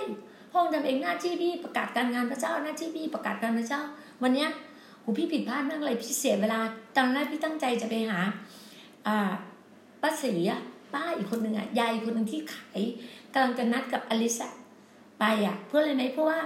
[0.51, 3.81] พระองค์ทำเองหน้าที่พี่ประกาศการงานพระเจ้าหน้าที่พี่ประกาศการพระเจ้า
[4.23, 4.49] วันเนี้ย
[5.09, 6.59] หูพี่ผิดพลาดมากเลยพี่เสียเวลา
[6.95, 8.19] ตอนแรกพี่ตั้งใจจะไปหา
[9.07, 9.31] อ่า
[10.01, 10.61] ป้าศรีอะ
[10.93, 12.79] ป้าอีกคนหนึ่งอะยายอีกคนหนึ่งที่ขาย
[13.33, 14.39] กำลังจะนัดกับอลิส
[15.19, 16.39] ไปอะเพื่ออะไรไหมเพราะว่า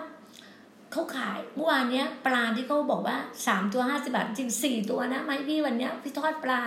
[0.92, 6.62] เขาขายเมื่อวานเนี้ย ปลาที่เขาบอกว่าสามตัวห้าสิบาทจริงสี่ตัวนะไหมพี่วันเนี้ยพี่ทอดปลา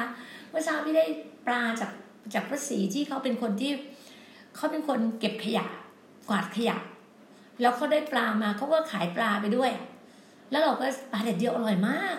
[0.50, 1.04] เมื่อเช้าพี่ได้
[1.46, 1.90] ปลาจาก
[2.34, 3.72] จากพระศรีที่เขาเป็นคนที่
[4.56, 5.66] เขาเป็นคนเก็บขยะ
[6.28, 6.76] กวาดขยะ
[7.60, 9.72] แล้วเขาได้ปลามาเขาก็ขายปลาไปด้วย
[10.50, 12.16] แล้วเราก็ปลาเด็ดเดียวอร่อยมาก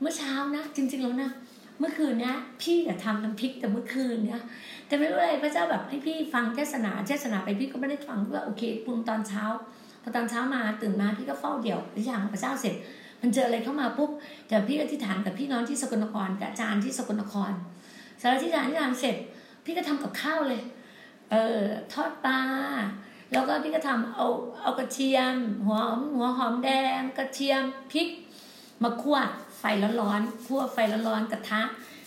[0.00, 1.30] เมื่อเช้านะ จริง ๆ แล้วนะ
[1.78, 4.42] เมื่อคืนเนี้ยพี่จะทำน้ำพริกแต่เมื่อคืนเนี้ย
[4.86, 9.44] แต่ไม่รู้อะไรพระเจ้าแบบให้พี่ฟังเทศนาเทศนาไปพี่ก็ไม่ได้ฟังว่าโอเคปรุงตอนเช้า
[10.02, 12.74] พอตอนเช้ามาตื่นมาพี่ก็เฝ้าเดี่ยวทุกอย่างพระเจ้าเสร็จ
[13.20, 14.10] มันเจออะไรเข้ามาปุ๊บ
[14.48, 17.52] แต่พี่ก็ที่ฐานกับพี่น้องที่สกลนครกับอาจารย์ที่สกลนคร
[18.20, 19.16] สารที่ฐานที่ฐานเสร็จ
[19.64, 20.62] พี่ก็ทำกับข้าวเลย
[21.30, 21.60] เออ
[21.92, 22.40] ทอดปลา
[23.32, 24.28] แล้วก็พี่ก็ทำเอา
[24.62, 25.34] เอากระเทียม
[25.66, 27.62] หัวหอมหัวหอมแดง กระเทียม
[27.92, 28.08] พริก
[28.82, 29.18] มาคั่ว
[29.58, 29.64] ไฟ
[30.00, 30.76] ร้อนๆคั่วไฟ
[31.08, 31.60] ร้อนๆกระทะ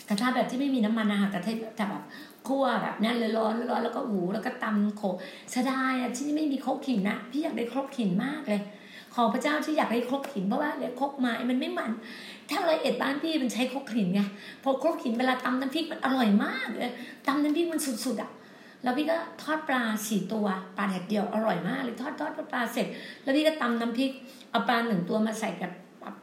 [0.08, 2.02] กระทะแบบที่ไม่มีน้ำมันนะคะกระทะแต่แบบ
[2.48, 5.02] คั่วแบบนั้นเลยร้อนร้อนแล้วก็หูแล้วก็ตำโข
[5.50, 8.60] เสียดายอะที่นี่ไม่มีครกหินนะพี่อยากได้ครกหินมากเลย
[9.14, 11.90] ขอพระเจ้าที่อยากได้ครกหินเพราะว่าเนี่ยครกไม้มันไม่มัน
[12.50, 14.20] ถ้าไรเอ็ดบ้านพี่มันใช้ครกหินไง
[14.62, 16.92] พอครกหินเวลาตำน้ำพริกมันอร่อยมากเลย
[17.26, 18.30] ตำน้ำพริกมันสุดๆอะ
[18.84, 22.86] แล้วพี่ก็ทอดปลาสี่ตัวปลาแดดเดียวอร่อยมากเลยทอดทอดปลาเสร็จ
[23.22, 24.10] แล้วพี่ก็ตำน้ำพริก
[24.50, 25.72] เอาปลาหนึ่งตัวมาใส่กับ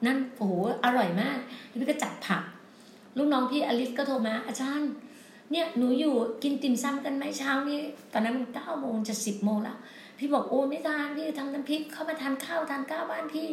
[0.06, 0.54] นั่นโอ้โห
[0.86, 2.44] อร่อยมากแล้วพี่ก็จัดผัก
[3.18, 4.92] ลูกน้องพี่อลิสก็โทรมาอาจารย์
[5.52, 7.80] เนี่ยหนูอยู่กินติ่มซำกันไหมเช้านี้
[8.14, 9.78] ตอนนั้นมันเก้าโมงจะสิบโมงแล้ว
[10.18, 13.50] พี่บอกโอ้ไม่ทานพี่ทำน้ำพริกเข้ามาทานข้าวทานข้าวบ้านพี่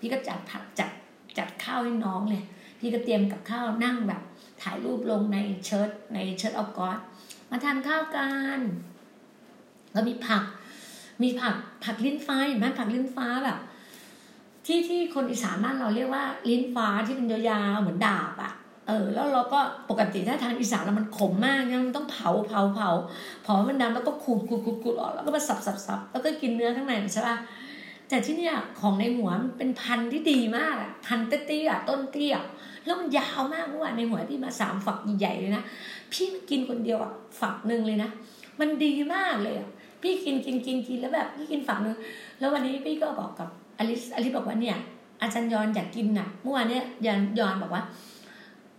[0.00, 0.90] พี่ก็จัดผักจัด
[1.38, 2.42] จัดข้าวให้น้องเลย
[2.80, 4.22] พี่ก็เตรียมกับข้าวนั่งแบบ
[4.62, 6.98] ถ่ายรูปลงใน church ใน Church of God
[7.50, 8.28] มาทานข้าวกั
[8.58, 8.60] น
[9.92, 10.42] แล้วมีผัก
[11.22, 11.54] มีผัก
[11.84, 13.58] ผักลิ้นฟ้าเห็นไหมผักลิ้นฟ้าแบบ
[14.66, 18.52] ที่ที่คนอีสานบ้านเราเรียกว่าลิ้นฟ้าที่เป็นยาวๆเหมือนดาบอะ
[18.88, 22.90] เออ แล้วเราก็ปกติถ้าทานอีสานแล้วมันขมมากนะมันต้องเผาเผาเผา
[23.42, 27.36] เผามันดำแล้วก็ขูดขูดขูดขูดออกแล้วก็มาสับสับสับแล้วก็กินเนื้อข้างในใช่ป่ะ
[28.08, 32.36] แต่ที่เนี่ยของในหัวมันเป็นพันธุ์ที่ดีมากอะพันธุ์เตี้ยต้นเตี้ย
[32.84, 35.62] แล้วมันยาวมากเมื่อวานในหัวพี่มาสามฝักใหญ่เลยนะ
[36.12, 38.10] พี่กินคนเดียวอะฝักหนึ่งเลยนะ
[38.60, 39.68] มันดีมากเลยอะ
[40.02, 41.96] พี่กินกินกินกินแล้วแบบพี่กินฝักหนึ่ง
[42.38, 44.76] แล้ววันนี้พี่ก็บอกกับอลิสอลิสบอกว่าเนี่ย
[45.22, 47.82] อาจารย์ยอนอยากกินน่ะเมื่อวานเนี่ยยอนยอนบอกว่า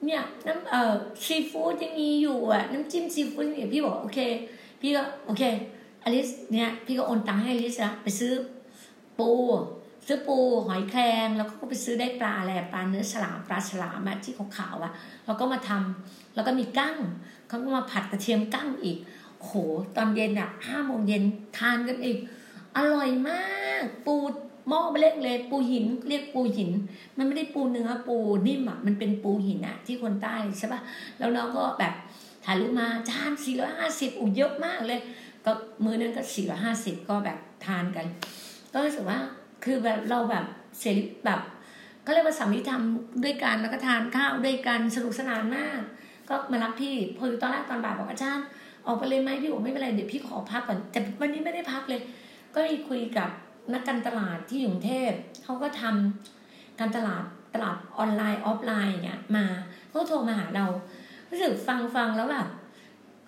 [0.06, 0.94] เนี่ยน้ำเอ่อ
[1.26, 4.20] ซีฟู้ดยังมีอยู่อะน้ำจิ้มซีฟู้ดยังมีพี่บอกโอเค
[4.82, 5.44] พี่ก็โอเค
[6.04, 8.32] อลิสเนี่ยพี่ก็โอนตังค์ให้อลิสละไปซื้อ
[9.18, 9.30] ปู
[10.08, 14.92] ซื้อปูหอยแครงแล้วก็ไปซื้อได้ปลาอะไรปลาเนื้อฉลามปลาฉลามอะที่ขาวๆอะ
[15.26, 16.98] แล้วก็มาทำแล้วก็มีกั้ง
[17.48, 18.98] เขาก็มาผัดกระเทียมกั้งอีก
[19.42, 19.52] โห
[19.96, 21.24] ตอนเย็นอะห้าโมงเย็น
[21.58, 22.18] ทานกันอีก
[22.76, 23.44] อร่อยมา
[23.82, 24.16] ก ปู
[24.70, 26.72] หม้อเล็กเลย ปูหินเรียกปูหิน
[27.18, 28.16] มันไม่ได้ปูเนื้อปู
[28.48, 30.82] นิ่มอะมันเป็นปูหินอะที่คนใต้ใช่ปะ
[31.18, 31.94] แล้วเราก็แบบ
[32.46, 35.00] ถ่ายรูปมาจานสี่ร้อยห้าสิบอุ้เยอะมากเลย
[35.46, 35.52] ก็
[35.84, 38.06] มือนึงก็สี่ร้อยห้าสิบก็แบบทานกัน
[38.72, 39.20] ก็รู้สึกว่า
[39.66, 40.46] คือแบบเราแบบ
[40.80, 41.40] เสรีแบบ
[42.06, 45.80] ก็เรียกว่าสามีทำด้วยกันแล้วก็ทานข้าวด้วยกันสนุกสนานมาก
[46.30, 48.46] ก็มารับพี่พอตอนแรกตอนบ่ายบอกอาจารย์
[48.86, 52.02] ออกไปเลยไหมพี่บอกไม่เป็นไรเดี๋ยวพี่ขอพักก่อนแต่วันนี้ไม่ได้พักเลย
[52.54, 53.30] ก็มีคุยกับ
[53.74, 55.12] นักการตลาดที่อยู่กรุงเทพ
[55.44, 57.24] เขาก็ทำการตลาด
[57.54, 59.46] ตลาดออนไลน์ออฟไลน์อย่างเงี้ยมา
[59.90, 60.66] เขาโทรมาหาเรา
[61.30, 62.48] รู้สึกฟังฟังแล้วแบบ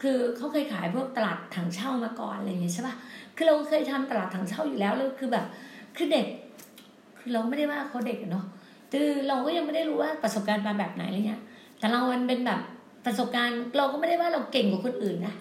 [0.02, 2.96] คือเขาเคยขายพวกตลาดถังเช่ามาก่อนอะไรอย่างเงี้ยใช่ปะ
[3.36, 5.46] คือเราเคยทำตลาดถังเช่าอยู่แล้วแล้วคือแบบ
[5.98, 6.28] คือเด็ก
[7.20, 8.46] คือเราไม่ได้ว่าเขาเด็กเนาะ
[8.92, 11.42] คือเราก็ยังไม่ได้รู้ว่าประสบการณ์มาแบบไหนอะไรเงี้ย
[11.80, 12.60] แต่เรามันเป็นแบบ
[13.06, 15.34] ประสบการณ์เราก็ไม่ได้ว่าเราเก่งกว่าคนอื่นนะ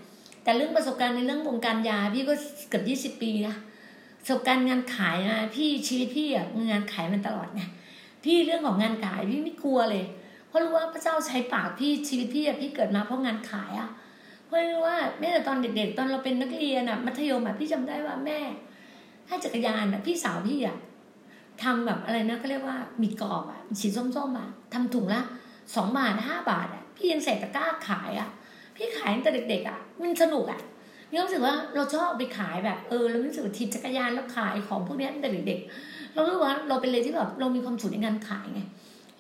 [0.43, 2.35] แต่เรื่องประสบการณ์ในเรื่องวงการยา พี่ก็
[2.69, 3.55] เกือบยี่สิบปีนะ
[4.21, 7.63] ประสบการณ์งานขายนะพี่ชีวิตพี่อะงานขายมันตลอดไง
[8.25, 10.05] พี่เรื่องของงานขายพี่ไม่กลัวเลย
[10.49, 13.91] เพราะรู้ว่าพระเจ้าใช้ปากพี่ชีวิตพี่อะพี่เกิดมาเพราะงานขายอะ
[14.45, 18.39] เพราะรู้ว่าแม้แต่ตอนเด็กๆ ตอนเราเป็นนักเรียนอะมัธยมอะพี่จำได้ว่าแม่
[19.29, 20.77] ให้จักรยานอะพี่สาวพี่อะ
[21.63, 25.23] ทำแบบอะไรนะก็เรียกว่ามีกรอบอะสีส้มๆอะทำถุงละ
[25.75, 28.29] สองบาทห้าบาทอะพี่ยังใส่ตะกร้าขายอะ
[28.77, 30.61] พี่ขายตั้งแต่เด็ก ๆอะมันสนุกอะ
[31.11, 38.61] นี่รู้สึกว่าเราชอบไปขายแบบเออเรารู้สึกว่าทีจักรยานแล้วขายของพวกนี้ตั้งแต่เด็กๆเรารู้ว่าเราเป็นเลยที่แบบเรามีความสุขในการขายไง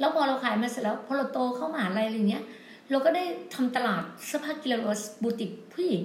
[0.01, 2.45] แล้วพอเราขายมาเสร็จแล้วพอเราโตเข้ามาอะไรอะไรเงี้ย
[2.91, 6.03] เราก็ได้ทำตลาดเสื้อผ้ากิโลโรสบูติกผู้หญิง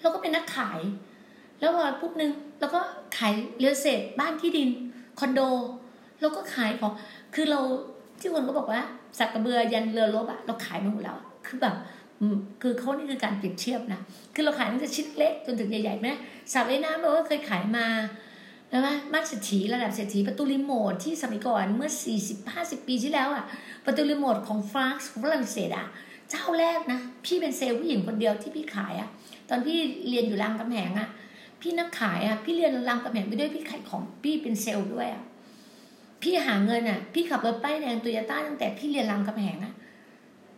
[0.00, 0.78] เราก็เป็นนักขาย
[1.60, 2.80] แล้วพอปุ๊บนึงเราก็
[3.18, 4.68] ขายเรือเศษบ้านที่ดิน
[5.18, 5.40] คอนโด
[6.20, 6.92] เราก็ขายของ
[7.34, 7.60] คือเรา
[8.20, 8.82] ที่คนก็บอกว่า
[9.18, 11.74] สักกระเบือยันเรือรบอะเราขายมาหมดแล้วคือแบบ
[12.62, 14.00] คือเขานี่คือการเปรียบเทียบนะ
[14.34, 16.08] คือเราขายตั้งแต่ชิ้นเล็กจนถึงใหญ่ๆไหม
[16.52, 17.86] สระว่ายน้ำเราก็เคยขายมา
[18.70, 21.90] แล้วว่าบ้านเศรษฐีระดับเศรษฐีประตูรีโมทที่สมัยก่อนเมื่อ
[22.38, 23.44] 40-50 ปีที่แล้วอะ
[23.84, 25.86] ประตูรีโมทของฟรานซ์ของฝรั่งเศสอะ
[26.30, 29.08] เจ้าแรกนะ พี่เป็นเซลล์ผู้หญิงคนเดียวที่พี่ขายอะ
[29.48, 31.08] ตอนพี่เรียนอยู่รามคำแหงอะ
[31.60, 35.22] พี่นักขายอะพี่เรียนรามคำแหงไปด้วยพี่ขายของพี่เป็นเซลล์ด้วยอะ
[36.22, 39.72] พี่หาเงินอะ พี่ขับรถป้ายแดงโตโยต้าตั้งแต่พี่เรียนรามคำแหงอะ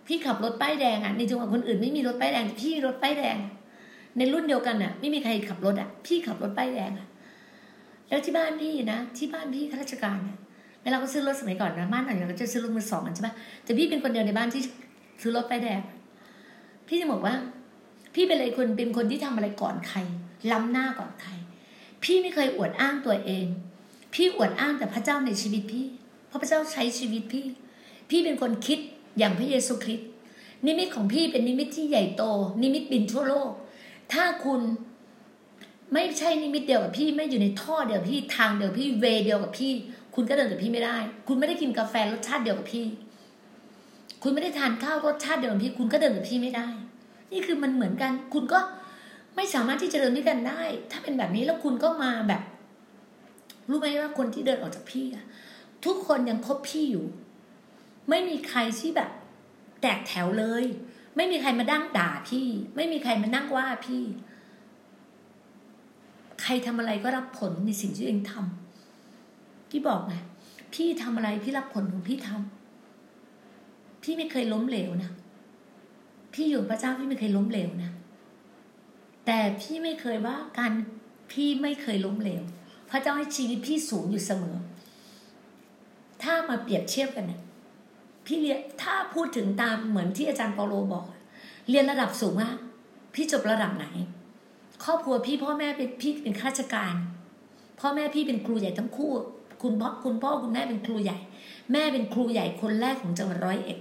[0.06, 3.36] พี่ขับรถป้ายแดงอะในจังหวัดคนอื่นไม่มีรถป้ายแดงพี่รถป้ายแดง
[4.16, 7.06] ในรุ่นเดียวกันอะ ไม่มีใครขับรถอะ พี่ขับรถป้ายแดงอะ
[8.08, 10.38] แล้วที่บ้านพี่นะที่บ้านพี่ข้าราชการเนี่ย
[10.82, 13.28] เวลาก็ซื้อรถสมัยก่อนนะบ้านไหนเราจะซื้อรถมือสองกันใช่ไหม
[13.64, 14.62] แต่พี่เป็นคนเดียวในบ้านที่
[15.22, 15.80] ซื้อรถป้ายแดง
[16.88, 17.34] พี่จะบอกว่า
[18.14, 19.98] พี่เป็นเลยคนเป็นคนที่ทำอะไรก่อนใคร
[20.50, 21.30] ล้ำหน้าก่อนใคร
[22.02, 23.46] พี่ไม่เคยอวดอ้างตัวเอง
[24.14, 25.86] พี่อวดอ้างแต่พระเจ้าในชีวิตพี่
[26.26, 27.46] เพราะพระเจ้าใช้ชีวิตพี่
[28.10, 28.78] พี่เป็นคนคิด
[29.18, 30.08] อย่างพระเยซูคริสต์
[30.66, 32.22] นิมิตของพี่เป็นนิมิตที่ใหญ่โต
[32.62, 33.50] นิมิตบินทั่วโลก
[34.12, 34.60] ถ้าคุณ
[35.92, 39.72] ไม่ใช่นิมิตเดียวกับพี่ไม่อยู่ในท่อเดียวพี่ทางเดียวพี่เวเดียวกับพี่
[40.14, 42.86] คุณก็เดินกับพี่ไม่ได้ คุณไม่ได้กินกาแฟรสชาติเดียวกับพี่
[44.22, 46.68] คุณไม่ได้ทานข้าวรสชาติเดียวกับพี่ คุณก็เดินกับพี่ไม่ได้
[47.32, 48.58] นี่คือมันเหมือนกัน คุณก็
[49.40, 52.42] ไม่สามารถที่จะเดินด้วยกันได้ ถ้าเป็นแบบนี้แล้วคุณก็มาแบบ
[53.68, 55.24] รู้ไหมว่าคนที่เดินออกจากพี่อะ
[55.84, 57.06] ทุกคนยังคบพี่อยู่
[58.10, 59.10] ไม่มีใครที่แบบ
[59.80, 60.64] แตกแถวเลย
[61.16, 64.02] ไม่มีใครมาดั้งด่าพี่ ไม่มีใครมานั่งว่าพี่
[66.42, 70.14] ใครทำอะไรก็รับผลในสิ่งที่เองทำพี่บอกไง
[70.74, 75.10] พี่ทำอะไรพี่รับผลของพี่ทำพี่ไม่เคยล้มเหลวนะ
[76.34, 77.92] พี่อยู่พระเจ้าพี่ไม่เคยล้มเหลวนะ
[79.26, 80.72] แต่พี่ไม่เคยว่าการ
[81.32, 82.42] พี่ไม่เคยล้มเหลว
[82.90, 84.56] พระเจ้าให้ชีวิตพี่สูงอยู่เสมอ
[86.22, 87.40] ถ้ามาเปรียบเทียบกันเนี่ย
[88.26, 91.04] พี่เรียนถ้าพูดถึงตามเหมือนที่อาจารย์เปาโลบอก
[91.68, 92.52] เรียนระดับสูงอะ
[93.14, 93.86] พี่จบระดับไหน
[94.84, 96.94] ครอบครัวพี่พ่อแม่เป็นพี่เป็นข้าราชการ
[97.80, 99.12] พ่อแม่พี่เป็นครูใหญ่ทั้งคู่
[99.62, 101.18] คุณพ่อคุณพ่อคุณแม่เป็นครูใหญ่
[101.72, 103.78] แม่เป็นครูใหญ่คนแรกของจังหวัดร้อยเอ็ด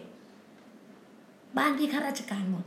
[1.57, 2.65] บ้านพี่ข้าราชการหมด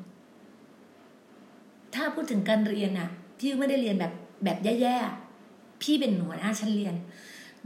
[1.94, 4.12] ถ้าพูดถึงการเรียนอะพี่ไม่ได้เรียนแบบ
[4.44, 6.94] แบบแย่ๆพี่เป็นหัวหน้าชั้นเรียน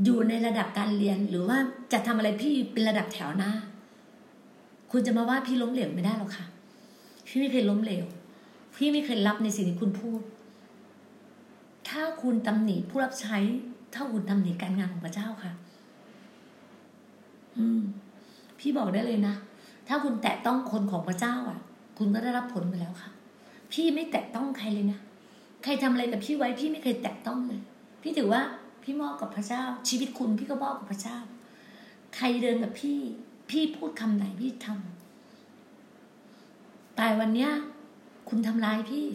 [0.04, 1.58] อยู่ในระดับการเรียนหรือว่า
[1.92, 3.52] จะทำอะไรพี่เป็นระดับแถวหน้า
[4.90, 6.46] คุณจะมาว่าพี่ล้มเหลวไม่ได้หรอกค่ะ
[7.26, 8.06] พี่ไม่เคยล้มเหลว
[8.76, 10.20] พี่ไม่เคยรับในสิ่งที่คุณพูด
[11.88, 13.36] ถ้าคุณตำหนิผู้รับใช้
[13.94, 15.52] ถ้าคุณตำหนิการงานของพระเจ้าค่ะ
[17.56, 17.80] อืม
[18.58, 19.34] พี่บอกได้เลยนะ
[19.88, 21.58] ถ้าคุณแตะต้องคนของพระเจ้า อะ
[21.98, 23.10] คุณก็ได้รับผลไปแล้วค่ะ
[23.72, 25.00] พี่ไม่แตะต้องใครเลยนะ
[25.62, 27.60] ใครทำอะไรกับพี่ไว้พี่ไม่เคยแตะต้องเลย
[28.02, 28.42] พี่ถือว่า
[28.82, 31.18] พี่มอบกับพระเจ้า ชีวิตคุณพี่ก็มอบกับพระเจ้า
[32.16, 32.98] ใครเดินกับพี่
[33.50, 37.50] พี่พูดคำไหนพี่ทำแต่วันเนี้ย
[38.28, 39.06] คุณทำร้ายพี่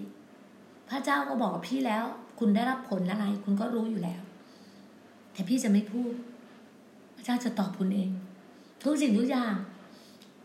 [0.90, 2.04] พระเจ้าก็บอกพี่แล้ว
[2.40, 4.22] คุณได้รับผลอะไร คุณก็รู้อยู่แล้ว
[5.34, 6.14] แต่พี่จะไม่พูด
[7.16, 8.10] พระเจ้าจะตอบคุณเอง
[8.84, 9.56] ทุกสิ่งทุกอย่าง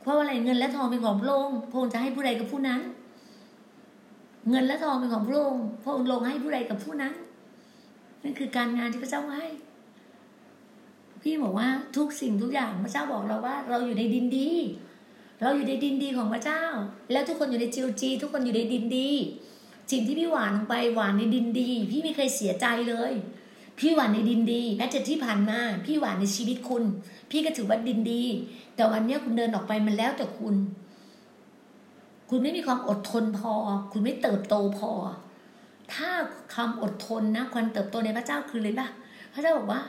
[0.01, 2.81] เพราะอะไรเงินและทองเป็นของพระองค์พระองค์จะให้ผู้ใดกับผู้นั้น
[4.51, 7.15] เงินและทองเป็นของพระองค์พระองค์ลงให้ผู้ใดกับผู้นั้น
[8.23, 9.47] นั่นคือการงานที่พระเจ้าให้
[11.23, 14.51] พี่บอกว่าทุกสิ่งทุกอย่างพระเจ้าบอกเราว่า เราอยู่ในดินดี
[15.43, 16.63] เราอยู่ในดินดีของพระเจ้า
[17.13, 19.11] แล้วทุกคนอยู่ในจิวจีทุกคนอยู่ในดินดี
[19.91, 23.13] สิ่งที่พี่หวานลงไปหวานในดินดี พี่ไม่เคยเสียใจเลย
[23.79, 26.85] พี่หวานในดินดีแม้แต่ที่ผ่านมาพี่หวานในชีวิตคุณ
[27.31, 28.23] พี่ก็ถือว่าดินดี
[28.77, 30.55] แต่วันนี้คุณเดินออกไปมันแล้วแต่คุณ
[32.31, 33.53] คุณไม่มีความอดทนพอ
[33.93, 34.91] คุณไม่เติบโตพอ
[35.95, 36.11] ถ้า
[36.55, 38.89] คำอดทนนะความเติบโตในพระเจ้าคือเลยป่ะ
[39.35, 39.81] พระเจ้าบอกว่า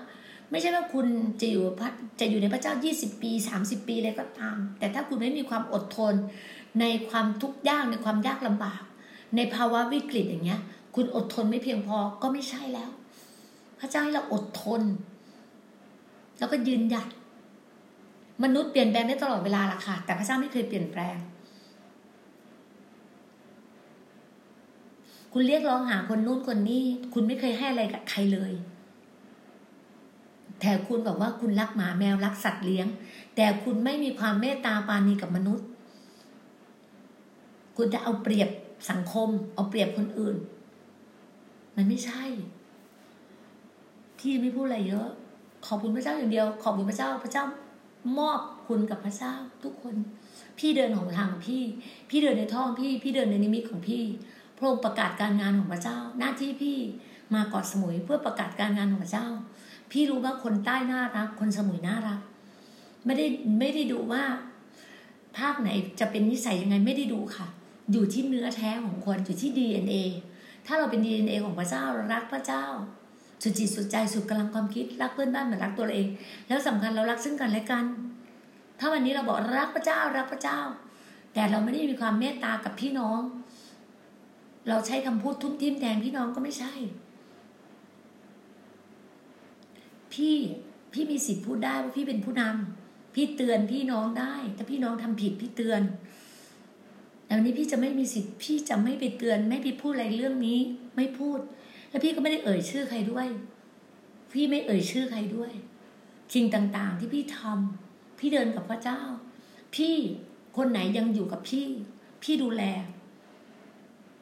[0.51, 1.07] ไม่ใช่ว่าคุณ
[1.41, 1.63] จะอยู่
[2.19, 6.13] จะอยู่ในพระเจ้า 20 ปี 30 ปีเลยก็ตาม แต่ถ้าคุณไม่มีความอดทน
[6.79, 8.81] ในความทุกข์ยากในความยากลำบาก
[9.35, 10.59] ในภาวะวิกฤตอย่างเงี้ย
[10.95, 12.89] คุณอดทนไม่เพียงพอก็ไม่ใช่แล้ว
[13.79, 14.81] พระเจ้าให้เราอดทน
[16.39, 17.07] แล้วก็ยืนหยัด
[18.43, 21.17] มนุษย์เปลี่ยนแปลงได้ตลอดเวลาละค่ะ แต่พระเจ้าไม่เคยเปลี่ยนแปลง
[25.39, 28.53] คุณเรียกร้องหาคนนู้นคนนี้ คุณไม่เคยให้อะไรกับใครเลย
[30.59, 32.87] แต่คุณบอกว่าคุณรักหมาแมวรักสัตว์เลี้ยง
[33.35, 35.67] แต่คุณไม่มีความเมตตาปานีกับมนุษย์
[37.77, 38.49] คุณจะเอาเปรียบ
[38.89, 40.37] สังคม เอาเปรียบคนอื่น
[41.75, 42.23] มันไม่ใช่
[44.19, 45.07] พี่ไม่พูดอะไรเยอะ
[45.65, 47.45] ขอบคุณพระเจ้าอย่างเดียว ขอบคุณพระเจ้าพระเจ้า
[48.17, 49.95] มอบคุณกับพระเจ้าทุกคน
[50.59, 51.63] พี่เดินของทางของพี่
[52.09, 54.03] พี่เดินในท้องพี่ พี่เดินในนิมิตของพี่
[54.57, 56.77] พระองค์ประกาศการงานของพระเจ้า หน้าที่พี่
[57.33, 59.27] มาเกาะสมุยเพื่อประกาศการงานของพระเจ้า
[59.91, 62.19] พี่รู้ว่าคนใต้น่ารัก คนสมุยน่ารัก
[63.05, 63.25] ไม่ได้
[63.59, 64.23] ไม่ได้ดูว่า
[65.37, 67.47] ภาคไหนจะเป็นนิสัยยังไงไม่ได้ดูค่ะ
[67.91, 69.95] อยู่ที่เนื้อแท้ของคนอยู่ที่ DNA
[70.65, 72.65] ถ้าเราเป็น DNA ของพระเจ้าเรารักพระเจ้า
[73.43, 76.07] สุดจิตสุดใจสุดกำลังความคิดรักเพื่อนบ้านเหมือนรักตัวเอง
[76.47, 77.85] แล้วสำคัญเรารักซึ่งกันและกัน
[78.79, 80.59] ถ้าวันนี้เราบอกรักพระเจ้ารักพระเจ้า
[81.33, 83.19] แต่เราไม่ได้มีความเมตตากับพี่น้อง
[84.69, 86.73] เราใช้คำพูดทุ่มทิ่มแทนพี่น้องก็ไม่ใช่
[90.13, 90.35] พี่
[90.93, 95.81] พี่มีสิทธิ์พูดได้ว่าพี่เป็นผู้นำพี่เตือนพี่น้องได้ ถ้าพี่น้องทำผิดพี่เตือน
[97.25, 100.59] แต่วันนี้พี่จะไม่มีสิทธิ์ พี่จะไม่ไปเตือน ไม่ไปพูดอะไรเรื่องนี้
[100.95, 101.39] ไม่พูด
[101.89, 103.27] แล้วพี่ก็ไม่ได้เอ่ยชื่อใครด้วย
[104.33, 105.51] พี่ไม่เอ่ยชื่อใครด้วย
[106.33, 109.01] สิ่งต่างๆ ที่พี่ทำพี่เดินกับพระเจ้า
[109.75, 109.95] พี่
[110.57, 111.67] คนไหนยังอยู่กับพี่
[112.23, 112.63] พี่ดูแล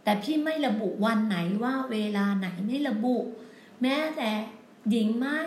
[0.05, 3.15] แต่พี่ไม่ระบุวันไหนว่าเวลาไหนไม่ระบุ
[3.81, 4.29] แม้แต่
[4.89, 5.39] หญิงไม้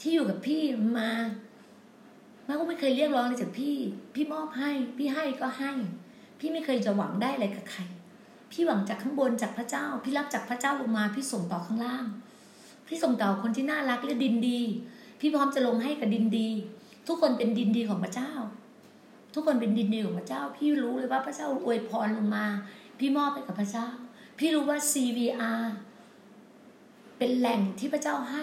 [0.00, 0.62] ที่อยู่กับพี่
[0.98, 1.10] มา
[2.44, 3.76] แม่ก็ไม่เคยเรียกร้องอะไรจากพี่
[4.14, 5.72] พี่มอบให้ พี่ให้ก็ให้
[6.38, 7.80] พี่ไม่เคยจะหวังได้อะไรกับใคร
[8.50, 12.04] พี่หวังจากข้างบนจากพระเจ้า พี่รับจากพระเจ้าลงมา พี่ส่งต่อข้างล่าง
[12.88, 14.60] พี่ส่งต่อคนที่น่ารักและดินดี
[15.20, 16.48] พี่พร้อมจะลงให้กับดินดี
[17.06, 18.32] ทุกคนเป็นดินดีของพระเจ้า
[19.34, 22.46] ทุกคนเป็นดินดีของพระเจ้า พี่รู้เลยว่าพระเจ้าอวยพรลงมา
[23.00, 23.88] พี่มอบให้กับพระเจ้า
[24.38, 25.62] พี่รู้ว่า CVR
[27.18, 28.42] เป็นแหล่งที่พระเจ้าให้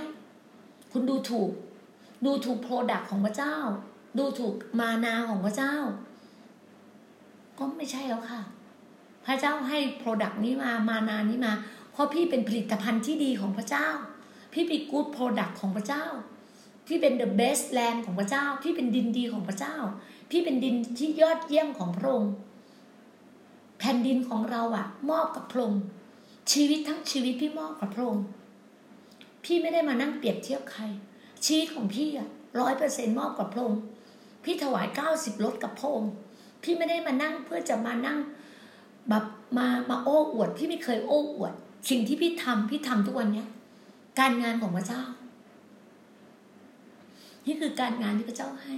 [0.91, 1.51] คุณดูถูก
[2.25, 3.55] ดูถูก product ของพระเจ้า
[4.17, 5.75] ดูถูกมานาของพระเจ้า
[7.57, 8.41] ก็ไม่ใช่แล้วค่ะ
[9.25, 11.53] พระเจ้าให้ product นี้มามานานี้มา
[11.91, 13.87] เพราะพี่เป็นผลิตภัณฑ์ที่ดีของพระเจ้า
[14.53, 16.05] พี่เป็น good product ของพระเจ้า
[16.87, 19.75] พี่เป็น the best land ของพระเจ้า พี่เป็นดินดีของพระเจ้า
[20.31, 22.31] พี่เป็นดินที่ยอดเยี่ยมของพระองค์
[23.79, 25.83] แผ่นดินของเราอะมอบกับพระองค์
[26.51, 28.25] ชีวิตทั้งชีวิตพี่มอบกับพระองค์
[29.43, 30.83] พี่ไม่ได้มานั่งเปรียบเทียบใคร
[31.45, 33.81] ชีวิตของพี่อะร้อยเปอร์เซ็นมอบกับพระองค์
[34.43, 36.11] พี่ถวายเก้าสิบรถกับพระองค์
[36.63, 38.19] พี่ไม่ได้มานั่งเพื่อจะมานั่ง
[39.09, 39.25] แบบ
[39.57, 41.53] มามาโอ้อวด พี่ไม่เคยโอ้อวด
[41.89, 43.47] สิ่งที่พี่ทำพี่ทำทุกวันเนี้ย
[44.19, 45.03] การงานของพระเจ้า
[47.45, 48.73] นี่คือการงานที่พระเจ้าให้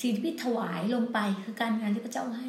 [0.00, 2.46] สิ่งที่พี่ถวายลงไปคือการงานที่พระเจ้าให้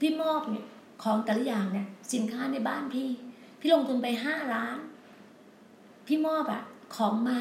[0.00, 0.66] พี่มอบเนี่ย
[1.02, 3.08] ของแต่ละอย่างเนี่ย สินค้าในบ้านพี่
[3.60, 4.78] พี่ลงทุนไปห้าล้าน
[6.06, 6.62] พี่มอบอะ
[6.96, 7.40] ของมา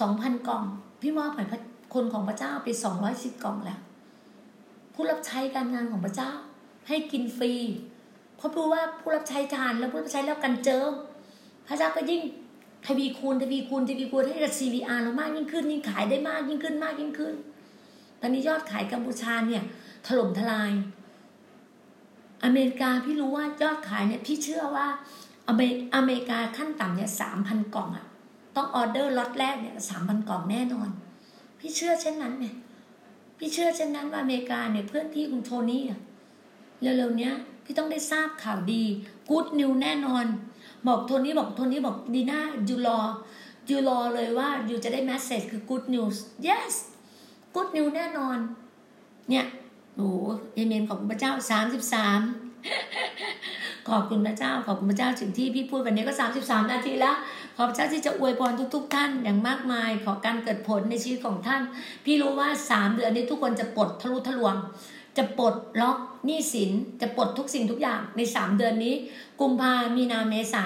[0.00, 0.64] สองพันกล่อง
[1.02, 1.44] พี่มอบให้
[1.94, 3.80] คนของพระเจ้าไปสองร้อยสิบกล่องแล้ว
[4.94, 6.30] ผู้รับใช้การงานของพระเจ้า
[6.88, 7.52] ให้กินฟรี
[8.36, 10.90] เพราะรู้ว่าผู้รับใช้ทานแล้วผู้รับใช้แล้วกันเจิม
[11.68, 12.22] พระเจ้าก็ยิ่ง
[12.86, 17.34] ทวีคูณทวีคูณทวีคูณให้กับ CVR เรามากยิ่งขึ้น ยิ่งขายได้มากยิ่งขึ้นมากยิ่งขึ้น
[18.20, 19.62] ตอนนี้ยอดขายกัมพูชาเนี่ย
[20.06, 20.72] ถล่มทลาย
[22.44, 24.86] อเมริกาพี่รู้ว่ายอดขายเนี่ยพี่เชื่อว่า
[25.48, 25.60] อเม
[25.94, 28.04] อเมริกาขั้นต่ำเนี่ยสามพันกล่องอะ
[28.56, 30.88] ต้องออเดอร์ล็อตแรกเนี่ยสามพันกล่องแน่นอน
[31.58, 32.54] พี่เชื่อเช่นนั้นเนี่ย
[33.38, 36.00] พี่เชื่อเช่นนั้นว่าอเมริกาเนี่ยเพื่อนพี่คุณโทนี่อะ
[36.80, 38.84] เร็วๆเนี้ยพี่ต้องได้ทราบข่าวดี
[39.28, 40.26] กู๊ดนิวแน่นอน
[40.86, 43.00] บอกโทนี่บอกโทนี่บอกดีน่ายูรอ
[43.68, 46.16] ยูรอเลยว่ายูจะได้แมสเซจคือ good news
[46.48, 46.72] yes
[47.54, 48.38] good news แน่นอน
[49.30, 49.44] เนี่ย
[49.98, 50.12] โอ้
[50.54, 52.20] เอเมนขอบคุณพระเจ้าสามสิบสาม
[53.88, 57.16] ขอบคุณพระเจ้า ขอบคุณพระเจ้าถึงที่พี่พูดวันนี้ก็สามสิบสามนาทีแล้ว
[57.56, 61.62] ขอบพระเจ้าที่จะอวยพรทุก ๆ ท่านอย่างมากมาย ขอการเกิดผลในชีวิตของท่าน
[62.04, 64.54] พี่รู้ว่าสามเดือนนี้ทุกคนจะปลดทะลุทะลวง
[65.16, 68.94] จะปลดล็อกหนี้สิน จะปลดทุกสิ่งทุกอย่างในสามเดือนนี้
[69.40, 70.64] กุมภามีนาเมษา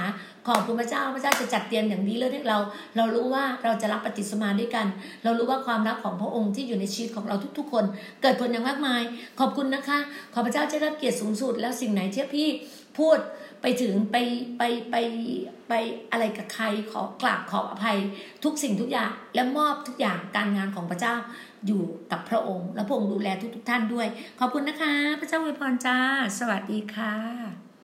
[0.48, 2.58] ขอบคุณพระเจ้าพระเจ้าจะจัดเตรียมอย่างดีเลยให้เรา
[2.96, 4.86] เรารู้ว่าเราจะรับปฏิสมาด้วยกัน
[5.24, 7.84] เรารู้ว่าความรักของพระองค์ที่อยู่ในชีวิตของเราทุก ๆ คน
[8.22, 9.02] เกิดผลอย่างมากมาย
[9.40, 9.98] ขอบคุณนะคะ
[10.34, 12.48] ขอพระเจ้าจะรับเกียรติสูงสุด แล้วสิ่งไหนที่พี่
[12.98, 13.18] พูด
[13.62, 14.16] ไปถึงไป
[14.58, 14.96] ไปไป
[15.68, 15.72] ไป
[16.10, 17.98] อะไรกับใครขอกราบขออภัย
[18.44, 21.14] ทุกสิ่งทุกอย่างและมอบทุกอย่างการงานของพระเจ้า
[21.66, 21.82] อยู่
[22.12, 24.06] กับพระองค์ และพระองค์ดูแลทุกๆท่านด้วย
[24.40, 25.98] ขอบคุณนะคะ พระเจ้าอวยพรจ้า
[26.38, 27.61] สวัสดีค่ะ